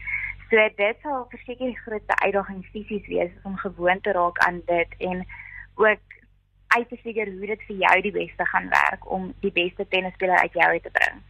So 0.50 0.68
dit 0.80 0.98
sal 1.04 1.28
verseker 1.30 1.66
die 1.66 1.84
grootste 1.84 2.18
uitdaging 2.24 2.66
fisies 2.72 3.08
wees 3.12 3.32
om 3.44 3.58
gewoon 3.58 4.02
te 4.02 4.12
raak 4.12 4.38
aan 4.48 4.62
dit 4.66 4.98
en 4.98 5.26
ook 5.76 6.20
uit 6.68 6.90
te 6.90 6.98
figure 6.98 7.32
hoe 7.32 7.54
dit 7.54 7.68
vir 7.68 7.78
jou 7.84 8.02
die 8.02 8.16
beste 8.16 8.46
gaan 8.46 8.70
werk 8.70 9.12
om 9.12 9.34
die 9.46 9.52
beste 9.52 9.88
tennisspeler 9.88 10.40
uit 10.40 10.54
jou 10.54 10.72
uit 10.72 10.84
te 10.84 10.92
bring. 10.92 11.24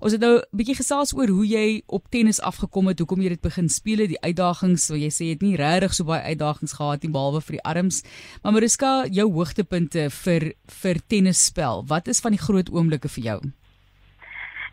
Ons 0.00 0.12
het 0.12 0.20
nou 0.20 0.38
'n 0.38 0.56
bietjie 0.56 0.76
gesels 0.76 1.12
oor 1.14 1.28
hoe 1.28 1.46
jy 1.46 1.82
op 1.86 2.08
tennis 2.10 2.40
afgekom 2.40 2.86
het, 2.88 2.98
hoekom 2.98 3.20
jy 3.20 3.28
dit 3.28 3.40
begin 3.40 3.68
speel, 3.68 4.06
die 4.06 4.22
uitdagings, 4.22 4.86
so 4.86 4.94
jy 4.94 5.10
sê 5.10 5.24
jy 5.24 5.34
het 5.36 5.42
nie 5.42 5.56
regtig 5.56 5.94
so 5.94 6.04
baie 6.04 6.22
uitdagings 6.22 6.72
gehad 6.72 7.02
nie 7.02 7.12
behalwe 7.12 7.40
vir 7.40 7.56
die 7.58 7.64
arms. 7.64 8.02
Maar 8.42 8.52
Mariska, 8.52 9.04
jou 9.06 9.32
hoogtepunte 9.32 10.10
vir 10.10 10.52
vir 10.82 10.96
tennisspel, 11.08 11.84
wat 11.86 12.08
is 12.08 12.20
van 12.20 12.32
die 12.32 12.44
groot 12.46 12.70
oomblikke 12.70 13.08
vir 13.08 13.24
jou? 13.24 13.40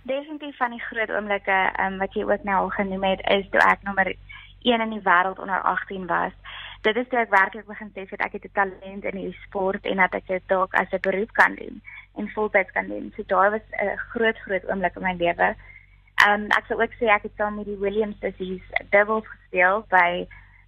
Definitief 0.03 0.57
van 0.57 0.71
die 0.71 0.85
groot 0.89 1.09
oomblikke 1.09 1.73
um, 1.79 1.97
wat 1.97 2.13
jy 2.13 2.23
ook 2.23 2.43
nou 2.43 2.55
al 2.55 2.69
genoem 2.69 3.03
het, 3.03 3.21
is 3.27 3.45
toe 3.51 3.59
ek 3.59 3.83
nommer 3.83 4.15
1 4.63 4.81
in 4.81 4.89
die 4.89 5.03
wêreld 5.03 5.39
onder 5.39 5.61
18 5.61 6.07
was. 6.07 6.31
Dit 6.81 6.95
is 6.95 7.07
toe 7.09 7.19
ek 7.19 7.29
werklik 7.29 7.65
begin 7.67 7.91
sê 7.93 8.07
dat 8.09 8.19
ek 8.19 8.33
het 8.33 8.45
'n 8.45 8.53
talent 8.53 9.03
in 9.03 9.17
die 9.21 9.37
sport 9.45 9.85
en 9.85 9.97
dat 9.97 10.13
ek 10.13 10.27
dit 10.27 10.43
dalk 10.47 10.73
as 10.73 10.87
'n 10.91 11.01
beroep 11.01 11.33
kan 11.33 11.55
doen 11.55 11.81
en 12.17 12.29
voltyds 12.29 12.71
kan 12.71 12.87
doen. 12.87 13.13
So 13.15 13.23
daai 13.25 13.49
was 13.49 13.65
'n 13.71 13.97
groot 14.11 14.37
groot 14.37 14.69
oomblik 14.69 14.95
in 14.95 15.01
my 15.01 15.13
lewe. 15.13 15.55
Um 16.27 16.45
ek 16.59 16.65
sou 16.67 16.81
ook 16.81 16.93
sê 16.93 17.05
ek 17.07 17.23
het 17.27 17.35
saam 17.37 17.55
met 17.55 17.65
die 17.65 17.79
Williams 17.79 18.19
sissies 18.19 18.63
Devils 18.89 19.27
gespeel 19.27 19.85
by 19.89 20.27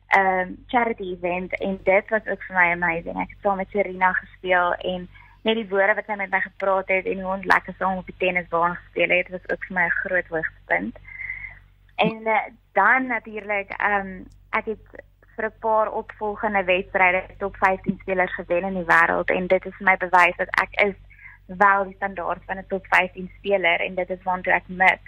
'n 0.10 0.20
um, 0.20 0.64
charity 0.68 1.12
event 1.14 1.58
en 1.60 1.80
dit 1.84 2.10
was 2.10 2.26
ook 2.26 2.44
vir 2.44 2.56
my 2.56 2.72
amazing. 2.72 3.18
Ek 3.22 3.30
het 3.30 3.42
saam 3.42 3.58
met 3.58 3.70
Serena 3.70 4.12
gespeel 4.14 4.74
en 4.74 5.10
net 5.42 5.56
die 5.56 5.70
woorde 5.70 5.94
wat 5.94 6.06
sy 6.06 6.16
met 6.16 6.32
my 6.32 6.40
gepraat 6.40 6.88
het 6.88 7.06
en 7.06 7.22
hoe 7.22 7.36
ons 7.36 7.46
lekker 7.46 7.74
saam 7.78 7.98
op 7.98 8.06
die 8.06 8.18
tennisbaan 8.18 8.76
gespeel 8.76 9.10
het, 9.10 9.30
was 9.30 9.50
ook 9.50 9.66
vir 9.66 9.76
my 9.76 9.86
'n 9.86 10.00
groot 10.04 10.28
hoogtepunt. 10.28 10.98
En 11.96 12.22
uh, 12.28 12.38
dan 12.74 13.08
natuurlik 13.08 13.70
um 13.92 14.28
ek 14.50 14.66
het 14.66 15.04
vir 15.36 15.46
'n 15.46 15.60
paar 15.60 15.92
opvolgende 15.92 16.64
wedstryde 16.64 17.24
top 17.38 17.56
15 17.58 17.98
spelers 18.02 18.34
gewen 18.36 18.64
in 18.64 18.74
die 18.74 18.90
wêreld 18.94 19.30
en 19.32 19.48
dit 19.48 19.66
is 19.66 19.80
my 19.80 19.98
bewys 19.98 20.36
dat 20.36 20.50
ek 20.62 20.82
is 20.88 20.96
wel 21.58 21.84
die 21.84 21.96
standaard 21.96 22.44
van 22.46 22.58
'n 22.58 22.68
top 22.68 22.86
15 22.86 23.32
speler 23.38 23.80
en 23.80 23.96
dit 23.96 24.10
is 24.10 24.24
waartoe 24.24 24.54
ek 24.54 24.68
mik. 24.68 25.02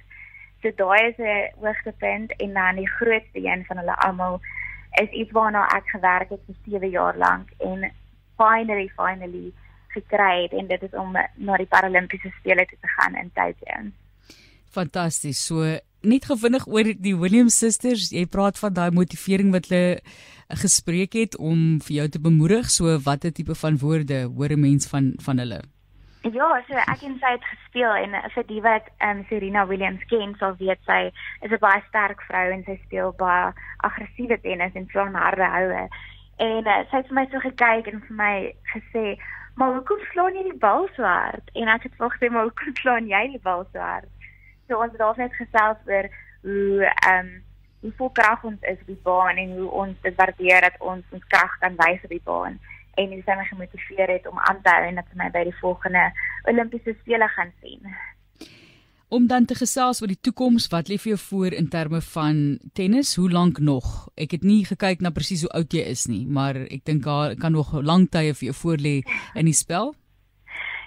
So 0.62 0.72
daai 0.76 1.08
is 1.10 1.18
'n 1.18 1.52
hoogtepunt 1.60 2.36
en 2.38 2.54
dan 2.54 2.76
die 2.76 2.90
grootste 2.90 3.40
een 3.46 3.66
van 3.66 3.78
hulle 3.78 3.96
almal 3.96 4.42
is 4.92 5.10
iets 5.10 5.32
waarna 5.32 5.68
ek 5.68 5.88
gewerk 5.88 6.30
het 6.30 6.42
vir 6.46 6.56
7 6.66 6.90
jaar 6.90 7.18
lank 7.18 7.50
en 7.60 7.92
finally 8.38 8.88
finally 8.96 9.54
gekry 9.88 10.44
het 10.44 10.54
en 10.54 10.68
dit 10.68 10.82
is 10.82 10.94
om 10.94 11.12
na 11.36 11.58
die 11.58 11.66
Paralimpiese 11.66 12.32
spele 12.40 12.66
te 12.66 12.78
gaan 12.82 13.16
in 13.16 13.32
Tokyo. 13.34 13.92
Fantasties. 14.72 15.46
So 15.46 15.78
net 16.02 16.26
gewinnig 16.26 16.68
oor 16.68 16.84
die 16.84 17.16
Williams 17.16 17.58
sisters. 17.58 18.10
Jy 18.12 18.26
praat 18.26 18.60
van 18.60 18.74
daai 18.74 18.92
motivering 18.96 19.52
wat 19.52 19.68
hulle 19.70 20.00
gespreek 20.62 21.14
het 21.14 21.38
om 21.38 21.82
vir 21.82 21.96
jou 21.96 22.08
te 22.10 22.20
bemoedig. 22.20 22.72
So 22.72 22.98
watter 23.04 23.34
tipe 23.36 23.56
van 23.56 23.78
woorde 23.78 24.24
hoor 24.24 24.52
'n 24.52 24.60
mens 24.60 24.88
van 24.88 25.14
van 25.20 25.38
hulle? 25.38 25.62
Ja, 26.22 26.48
so 26.68 26.78
ek 26.78 27.02
en 27.02 27.16
sy 27.18 27.30
het 27.34 27.46
gespeel 27.50 27.96
en 27.98 28.12
vir 28.30 28.44
die 28.46 28.60
wat 28.62 28.90
ehm 29.00 29.24
um, 29.24 29.26
Serena 29.26 29.64
Williams 29.66 30.04
ken, 30.06 30.36
sal 30.38 30.54
weet 30.60 30.78
sy 30.86 31.10
is 31.42 31.50
'n 31.50 31.58
baie 31.64 31.82
sterk 31.88 32.22
vrou 32.28 32.44
en 32.54 32.62
sy 32.64 32.76
speel 32.84 33.10
baie 33.18 33.48
aggressiewe 33.88 34.38
tennis 34.42 34.76
en 34.78 34.86
van 34.94 35.16
harde 35.18 35.48
houe. 35.56 35.88
En 36.38 36.68
uh, 36.68 36.78
sy 36.92 37.02
het 37.02 37.08
vir 37.10 37.18
my 37.18 37.26
so 37.32 37.40
gekyk 37.40 37.88
en 37.90 38.04
vir 38.06 38.16
my 38.22 38.54
gesê, 38.74 39.18
"Maar 39.56 39.74
hoekom 39.74 40.04
slaan 40.12 40.38
jy 40.38 40.44
die 40.44 40.62
bal 40.68 40.88
so 40.96 41.04
hard?" 41.04 41.50
En 41.56 41.68
ek 41.68 41.84
het 41.90 41.96
vogte 41.98 42.30
maar 42.30 42.44
hoekom 42.44 42.76
slaan 42.76 43.08
jy 43.08 43.28
die 43.32 43.42
bal 43.42 43.66
so 43.74 43.80
hard? 43.80 44.12
So 44.68 44.78
ons 44.78 44.92
het 44.92 45.02
alsnet 45.02 45.34
gesels 45.34 45.82
oor 45.88 46.06
hoe 46.42 46.86
ehm 46.86 47.26
um, 47.26 47.42
hoe 47.82 47.94
vol 47.98 48.10
krag 48.10 48.44
ons 48.44 48.62
is 48.62 48.78
op 48.82 48.94
die 48.94 49.04
baan 49.04 49.38
en 49.38 49.58
hoe 49.58 49.72
ons 49.72 50.02
dit 50.02 50.16
waardeer 50.16 50.62
dat 50.62 50.78
ons 50.80 51.04
ons 51.10 51.26
krag 51.34 51.58
kan 51.60 51.74
wys 51.82 52.04
op 52.04 52.14
die 52.14 52.26
baan 52.30 52.60
en 52.96 53.14
hoe 53.14 53.22
sy 53.26 53.36
my 53.38 53.46
gemotiveer 53.50 54.16
het 54.18 54.28
om 54.28 54.40
aan 54.40 54.62
te 54.64 54.74
hou 54.74 54.88
en 54.88 55.00
dat 55.00 55.12
sy 55.12 55.20
my 55.20 55.30
by 55.34 55.46
die 55.48 55.60
volgende 55.60 56.08
Olimpiese 56.50 56.96
spele 57.02 57.28
gaan 57.36 57.54
sien. 57.62 57.96
Om 59.12 59.28
dan 59.28 59.46
te 59.46 59.56
gesels 59.60 60.00
oor 60.02 60.08
die 60.08 60.22
toekoms, 60.24 60.70
wat 60.72 60.88
lê 60.88 60.96
vir 60.96 61.14
jou 61.14 61.20
voor 61.20 61.56
in 61.58 61.68
terme 61.68 62.00
van 62.14 62.60
tennis? 62.74 63.16
Hoe 63.20 63.28
lank 63.32 63.60
nog? 63.60 64.08
Ek 64.16 64.32
het 64.38 64.46
nie 64.48 64.62
gekyk 64.64 65.04
na 65.04 65.12
presies 65.12 65.44
hoe 65.44 65.52
oud 65.60 65.74
jy 65.76 65.84
is 65.92 66.06
nie, 66.08 66.24
maar 66.24 66.56
ek 66.56 66.86
dink 66.88 67.04
daar 67.04 67.36
kan 67.36 67.52
nog 67.52 67.74
lank 67.84 68.14
tye 68.16 68.32
vir 68.32 68.52
jou 68.52 68.56
voorlê 68.62 69.02
in 69.36 69.52
die 69.52 69.58
spel. 69.58 69.92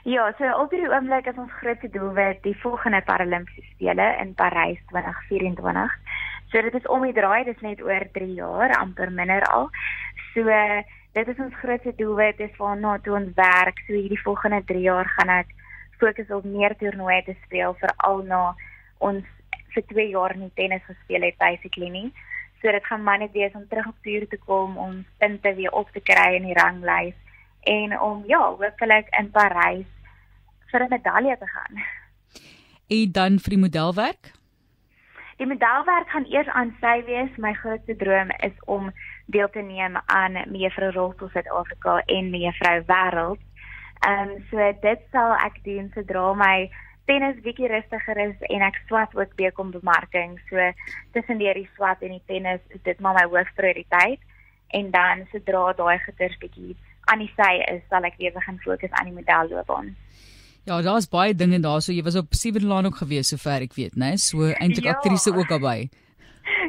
Ja, 0.09 0.31
so 0.37 0.49
op 0.61 0.73
hierdie 0.73 0.89
oomblik 0.89 1.29
is 1.29 1.39
ons 1.41 1.53
groot 1.61 1.85
doelwit 1.93 2.43
die 2.45 2.57
volgende 2.61 3.03
Paralimpiese 3.05 3.69
spele 3.75 4.09
in 4.21 4.35
Parys 4.37 4.81
2024. 4.91 5.95
So 6.49 6.61
dit 6.65 6.75
is 6.81 6.89
om 6.93 7.05
die 7.05 7.13
draai, 7.17 7.45
dit 7.45 7.57
is 7.57 7.65
net 7.65 7.81
oor 7.85 8.05
3 8.13 8.35
jaar, 8.37 8.73
amper 8.81 9.13
minder 9.13 9.45
al. 9.53 9.71
So 10.35 10.49
dit 11.14 11.28
is 11.28 11.38
ons 11.38 11.54
grootste 11.62 11.92
doelwit, 11.97 12.38
dis 12.38 12.56
waarna 12.59 12.99
toe 13.02 13.14
ons 13.14 13.35
werk. 13.38 13.78
So 13.87 13.94
hierdie 13.94 14.21
volgende 14.23 14.62
3 14.66 14.83
jaar 14.83 15.09
gaan 15.16 15.30
ek 15.37 15.52
fokus 16.00 16.30
op 16.35 16.44
meer 16.44 16.75
toernooie 16.80 17.23
te 17.25 17.37
speel 17.44 17.76
veral 17.78 18.23
na 18.26 18.42
ons 18.99 19.25
vir 19.75 19.87
2 19.94 20.09
jaar 20.11 20.35
in 20.35 20.50
tennis 20.59 20.83
gespeel 20.88 21.26
het 21.28 21.38
basically 21.38 21.90
nie. 21.94 22.09
So 22.61 22.73
dit 22.73 22.87
gaan 22.90 23.02
maar 23.06 23.18
net 23.23 23.33
wees 23.33 23.54
om 23.54 23.66
terug 23.68 23.87
op 23.92 23.99
toer 24.02 24.26
te 24.28 24.40
kom 24.47 24.78
om 24.78 25.04
punte 25.23 25.54
weer 25.54 25.73
op 25.73 25.90
te 25.94 26.02
kry 26.02 26.35
in 26.38 26.49
die 26.50 26.59
ranglys 26.59 27.18
en 27.71 27.99
om 28.00 28.25
ja, 28.26 28.40
hopelik 28.50 29.09
in 29.18 29.30
Parys 29.30 29.90
vir 30.71 30.83
'n 30.85 30.90
medalje 30.90 31.37
te 31.38 31.47
gaan. 31.47 31.85
En 32.88 33.12
dan 33.12 33.38
vir 33.38 33.50
die 33.50 33.62
modelwerk? 33.66 34.33
Die 35.37 35.47
modelwerk 35.47 36.09
gaan 36.11 36.26
eers 36.30 36.49
aan 36.49 36.76
sy 36.80 37.02
wees. 37.06 37.37
My 37.37 37.52
grootste 37.52 37.97
droom 37.97 38.30
is 38.30 38.56
om 38.66 38.92
deel 39.26 39.50
te 39.50 39.61
neem 39.61 39.97
aan 40.07 40.38
Mevrou 40.50 40.90
Rolstoel 40.93 41.31
Suid-Afrika 41.33 41.99
en 42.07 42.31
Mevrou 42.31 42.83
Wêreld. 42.87 43.40
Ehm 44.04 44.31
um, 44.31 44.45
so 44.50 44.73
dit 44.81 45.00
sal 45.12 45.33
ek 45.45 45.61
doen 45.64 45.90
sodra 45.95 46.33
my 46.35 46.69
tennis 47.09 47.40
bietjie 47.45 47.69
rustiger 47.69 48.19
is 48.28 48.37
en 48.52 48.64
ek 48.64 48.81
swat 48.88 49.14
ook 49.16 49.35
bekom 49.37 49.71
bemarking. 49.71 50.38
So 50.50 50.71
tussen 51.16 51.38
die 51.38 51.69
swat 51.76 52.02
en 52.02 52.16
die 52.16 52.25
tennis 52.26 52.61
is 52.69 52.83
dit 52.83 53.00
maar 53.00 53.14
my 53.14 53.26
hoofprioriteit. 53.28 54.21
En 54.75 54.90
dan 54.90 55.26
sodra 55.33 55.73
daai 55.73 55.99
geters 55.99 56.37
bietjie 56.43 56.76
aan 57.12 57.21
die 57.21 57.31
sy 57.37 57.52
is, 57.69 57.83
sal 57.90 58.04
ek 58.09 58.16
weer 58.19 58.33
begin 58.33 58.59
fokus 58.64 58.93
aan 58.97 59.11
die 59.11 59.16
modelloopbaan. 59.19 59.93
Ja, 60.64 60.78
daar's 60.81 61.09
baie 61.12 61.35
dinge 61.37 61.61
daarso. 61.61 61.93
Jy 61.93 62.02
was 62.07 62.16
op 62.16 62.33
Siebenlaan 62.33 62.88
ook 62.88 62.97
gewees 63.02 63.28
sover 63.28 63.66
ek 63.66 63.76
weet, 63.76 63.99
né? 64.00 64.14
So 64.16 64.49
eintlik 64.49 64.88
ja. 64.88 64.95
aktrise 64.97 65.35
ook 65.37 65.52
albei. 65.52 65.90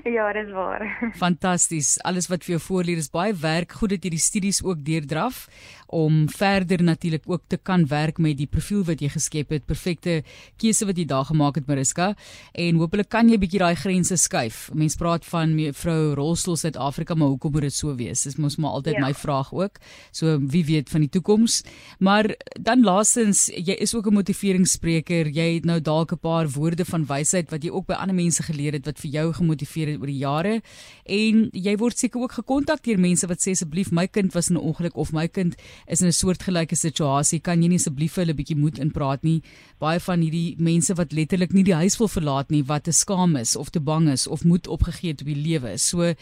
Ja, 0.15 0.33
dis 0.33 0.51
waar. 0.53 0.85
Fantasties. 1.23 1.95
Alles 2.05 2.29
wat 2.29 2.45
vir 2.45 2.55
jou 2.55 2.61
voorlê 2.67 2.97
is 2.99 3.09
baie 3.09 3.33
werk. 3.41 3.73
Goed 3.79 3.95
dat 3.95 4.05
jy 4.05 4.13
die 4.13 4.21
studies 4.21 4.61
ook 4.63 4.83
deurdraf 4.85 5.47
om 5.95 6.25
verder 6.29 6.81
natuurlik 6.83 7.23
ook 7.29 7.43
te 7.47 7.57
kan 7.57 7.85
werk 7.87 8.17
met 8.17 8.37
die 8.37 8.47
profiel 8.49 8.83
wat 8.85 9.01
jy 9.01 9.09
geskep 9.13 9.53
het. 9.53 9.65
Perfekte 9.65 10.21
keuse 10.61 10.85
wat 10.89 10.97
jy 10.97 11.05
daar 11.09 11.25
gemaak 11.29 11.59
het, 11.59 11.67
Mariska. 11.69 12.13
En 12.53 12.81
hopelik 12.81 13.09
kan 13.13 13.29
jy 13.29 13.37
bietjie 13.41 13.61
daai 13.61 13.75
grense 13.79 14.17
skuif. 14.17 14.67
Mense 14.73 14.97
praat 14.97 15.25
van 15.29 15.53
mevrou 15.55 16.13
Rolstoel 16.17 16.57
Suid-Afrika, 16.61 17.15
maar 17.15 17.33
hoekom 17.33 17.53
moet 17.55 17.67
dit 17.69 17.77
so 17.77 17.93
wees? 17.97 18.25
Dis 18.25 18.37
mos 18.41 18.57
maar 18.57 18.79
altyd 18.79 18.99
ja. 18.99 19.05
my 19.05 19.13
vraag 19.13 19.53
ook. 19.53 19.79
So 20.11 20.37
wie 20.41 20.65
weet 20.65 20.89
van 20.89 21.05
die 21.05 21.09
toekoms. 21.09 21.61
Maar 21.99 22.33
dan 22.61 22.83
laastens, 22.85 23.47
jy 23.53 23.77
is 23.77 23.95
ook 23.95 24.09
'n 24.09 24.17
motiveringsspreker. 24.21 25.29
Jy 25.29 25.53
het 25.53 25.65
nou 25.65 25.79
dalk 25.81 26.11
'n 26.13 26.19
paar 26.19 26.49
woorde 26.49 26.85
van 26.85 27.05
wysheid 27.05 27.49
wat 27.49 27.63
jy 27.63 27.69
ook 27.69 27.85
by 27.85 27.93
ander 27.93 28.15
mense 28.15 28.43
geleer 28.43 28.73
het 28.73 28.85
wat 28.85 28.99
vir 28.99 29.11
jou 29.11 29.33
gemotiveer 29.33 29.87
het 29.87 29.94
oor 29.99 30.11
die 30.11 30.21
jare. 30.21 30.61
En 31.05 31.49
jy 31.53 31.75
word 31.77 31.97
seker 31.97 32.21
ook 32.21 32.37
gekontak 32.39 32.83
deur 32.83 32.99
mense 32.99 33.27
wat 33.27 33.41
sê 33.43 33.51
asseblief 33.55 33.91
my 33.91 34.07
kind 34.07 34.33
was 34.33 34.49
in 34.49 34.57
'n 34.57 34.63
ongeluk 34.63 34.97
of 34.97 35.13
my 35.13 35.27
kind 35.27 35.55
is 35.87 36.01
in 36.01 36.07
'n 36.07 36.11
soortgelyke 36.11 36.75
situasie, 36.75 37.39
kan 37.39 37.61
jy 37.61 37.69
nie 37.69 37.81
asseblief 37.81 38.13
vir 38.13 38.25
hulle 38.25 38.33
'n 38.33 38.41
bietjie 38.41 38.57
moed 38.57 38.79
inpraat 38.79 39.23
nie. 39.23 39.41
Baie 39.79 39.99
van 39.99 40.21
hierdie 40.21 40.55
mense 40.57 40.93
wat 40.95 41.11
letterlik 41.11 41.53
nie 41.53 41.63
die 41.63 41.75
huis 41.75 41.97
wil 41.97 42.07
verlaat 42.07 42.49
nie, 42.49 42.63
wat 42.63 42.83
te 42.83 42.91
skaam 42.91 43.35
is 43.35 43.55
of 43.55 43.69
te 43.69 43.79
bang 43.79 44.09
is 44.09 44.27
of 44.27 44.43
moed 44.43 44.67
opgegee 44.67 45.11
het 45.11 45.21
op 45.21 45.27
die 45.27 45.43
lewe. 45.47 45.77
So 45.77 46.13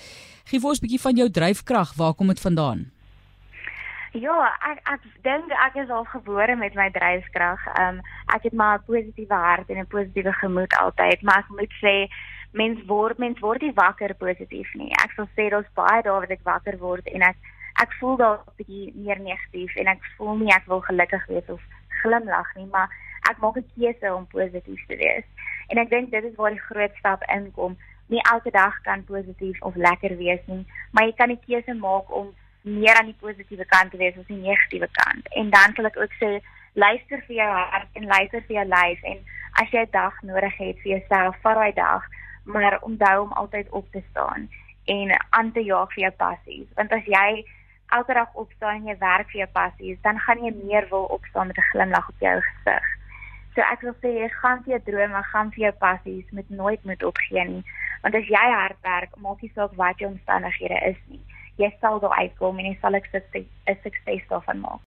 gee 0.46 0.60
vir 0.60 0.70
ons 0.70 0.80
'n 0.80 0.86
bietjie 0.86 1.02
van 1.02 1.16
jou 1.16 1.30
dryfkrag. 1.30 1.94
Waar 1.96 2.14
kom 2.14 2.28
dit 2.28 2.40
vandaan? 2.40 2.92
Ja, 4.14 4.46
ek 4.62 4.78
ek 4.86 5.06
dink 5.26 5.50
ek 5.58 5.78
is 5.82 5.90
al 5.90 6.04
gebore 6.06 6.54
met 6.56 6.76
my 6.78 6.86
dryfkrag. 6.94 7.62
Ehm 7.74 7.98
um, 7.98 8.02
ek 8.36 8.44
het 8.46 8.54
maar 8.54 8.78
'n 8.78 8.86
positiewe 8.86 9.34
hart 9.34 9.70
en 9.70 9.80
'n 9.82 9.88
positiewe 9.88 10.34
gemoed 10.34 10.74
altyd, 10.78 11.22
maar 11.22 11.40
ek 11.42 11.50
moet 11.50 11.74
sê 11.82 11.96
mens 12.54 12.82
word 12.88 13.18
mens 13.18 13.40
word 13.40 13.62
nie 13.62 13.74
wakker 13.74 14.14
positief 14.14 14.74
nie. 14.80 14.92
Ek 15.04 15.14
sal 15.18 15.28
sê 15.38 15.50
daar's 15.50 15.70
baie 15.78 16.02
dae 16.06 16.20
wat 16.26 16.34
ek 16.36 16.46
wakker 16.50 16.78
word 16.82 17.08
en 17.14 17.26
ek 17.30 17.38
ek 17.82 17.94
voel 18.00 18.18
dalk 18.18 18.44
'n 18.48 18.58
bietjie 18.58 18.92
meer 18.96 19.20
negatief 19.20 19.76
en 19.76 19.88
ek 19.94 20.04
voel 20.18 20.36
nie 20.42 20.54
ek 20.54 20.68
wil 20.68 20.82
gelukkig 20.90 21.26
wees 21.28 21.50
of 21.50 21.62
glimlag 22.04 22.50
nie, 22.56 22.68
maar 22.76 22.90
ek 23.30 23.38
maak 23.42 23.58
'n 23.58 23.72
keuse 23.76 24.14
om 24.14 24.28
positief 24.28 24.86
te 24.88 24.96
wees. 24.96 25.26
En 25.70 25.78
ek 25.78 25.90
dink 25.90 26.12
dit 26.12 26.24
is 26.24 26.36
waar 26.36 26.52
die 26.52 26.68
groot 26.70 26.96
stap 27.00 27.24
inkom. 27.38 27.78
Nie 28.08 28.22
elke 28.32 28.52
dag 28.52 28.82
kan 28.82 29.04
positief 29.04 29.62
of 29.62 29.76
lekker 29.76 30.18
wees 30.18 30.42
nie, 30.46 30.66
maar 30.92 31.06
jy 31.06 31.14
kan 31.14 31.32
'n 31.32 31.46
keuse 31.48 31.74
maak 31.74 32.12
om 32.12 32.34
meer 32.62 32.96
aan 32.96 33.12
die 33.12 33.22
positiewe 33.22 33.66
kant 33.66 33.92
te 33.92 33.98
wees 33.98 34.18
as 34.18 34.28
die 34.28 34.38
negatiewe 34.38 34.88
kant. 34.92 35.28
En 35.34 35.50
dan 35.50 35.74
sal 35.76 35.86
ek 35.86 35.98
ook 35.98 36.14
sê 36.22 36.42
luister 36.74 37.22
vir 37.28 37.36
jou 37.36 37.50
hart 37.50 37.88
en 37.94 38.06
luister 38.06 38.42
vir 38.48 38.56
jou 38.56 38.66
lyf 38.66 39.04
en 39.04 39.20
as 39.62 39.70
jy 39.72 39.86
'n 39.86 39.92
dag 39.92 40.22
nodig 40.22 40.58
het 40.58 40.78
vir 40.84 40.92
jouself, 40.98 41.36
vat 41.42 41.56
daai 41.56 41.74
dag, 41.74 42.04
maar 42.46 42.80
onthou 42.82 43.24
om 43.24 43.32
altyd 43.32 43.70
op 43.70 43.92
te 43.92 44.02
staan 44.10 44.50
en 44.86 45.12
aan 45.30 45.52
te 45.52 45.64
jaag 45.64 45.94
vir 45.94 46.04
jou 46.04 46.12
passies. 46.12 46.68
Want 46.76 46.92
as 46.92 47.06
jy 47.06 47.46
elke 47.88 48.14
dag 48.14 48.34
opstaan 48.34 48.76
en 48.76 48.88
jy 48.88 48.98
werk 48.98 49.30
vir 49.30 49.40
jou 49.40 49.52
passies, 49.54 50.02
dan 50.02 50.20
gaan 50.20 50.44
jy 50.44 50.54
meer 50.64 50.88
wil 50.90 51.04
opstaan 51.04 51.48
met 51.48 51.58
'n 51.58 51.70
glimlag 51.72 52.10
op 52.10 52.20
jou 52.20 52.42
gesig. 52.42 52.86
So 53.54 53.62
ek 53.62 53.82
wil 53.82 53.96
sê 54.02 54.30
gaan 54.42 54.64
vir 54.64 54.72
jou 54.74 54.82
drome, 54.84 55.24
gaan 55.24 55.52
vir 55.52 55.64
jou 55.64 55.72
passies, 55.72 56.32
met 56.32 56.50
nooit 56.50 56.84
moet 56.84 57.04
opgee 57.04 57.46
nie. 57.46 57.64
Want 58.02 58.16
as 58.16 58.26
jy 58.28 58.52
hard 58.52 58.78
werk, 58.82 59.16
maak 59.18 59.42
nie 59.42 59.52
saak 59.56 59.72
wat 59.76 60.00
jou 60.00 60.12
omstandighede 60.12 60.80
is 60.90 60.98
nie. 61.08 61.22
Jy 61.58 61.76
sal 61.82 62.00
daar 62.00 62.18
uitkom 62.18 62.60
en 62.60 62.66
jy 62.66 62.78
sal 62.82 62.96
'n 62.96 63.02
sukses 63.84 64.28
daarvan 64.28 64.60
maak. 64.60 64.82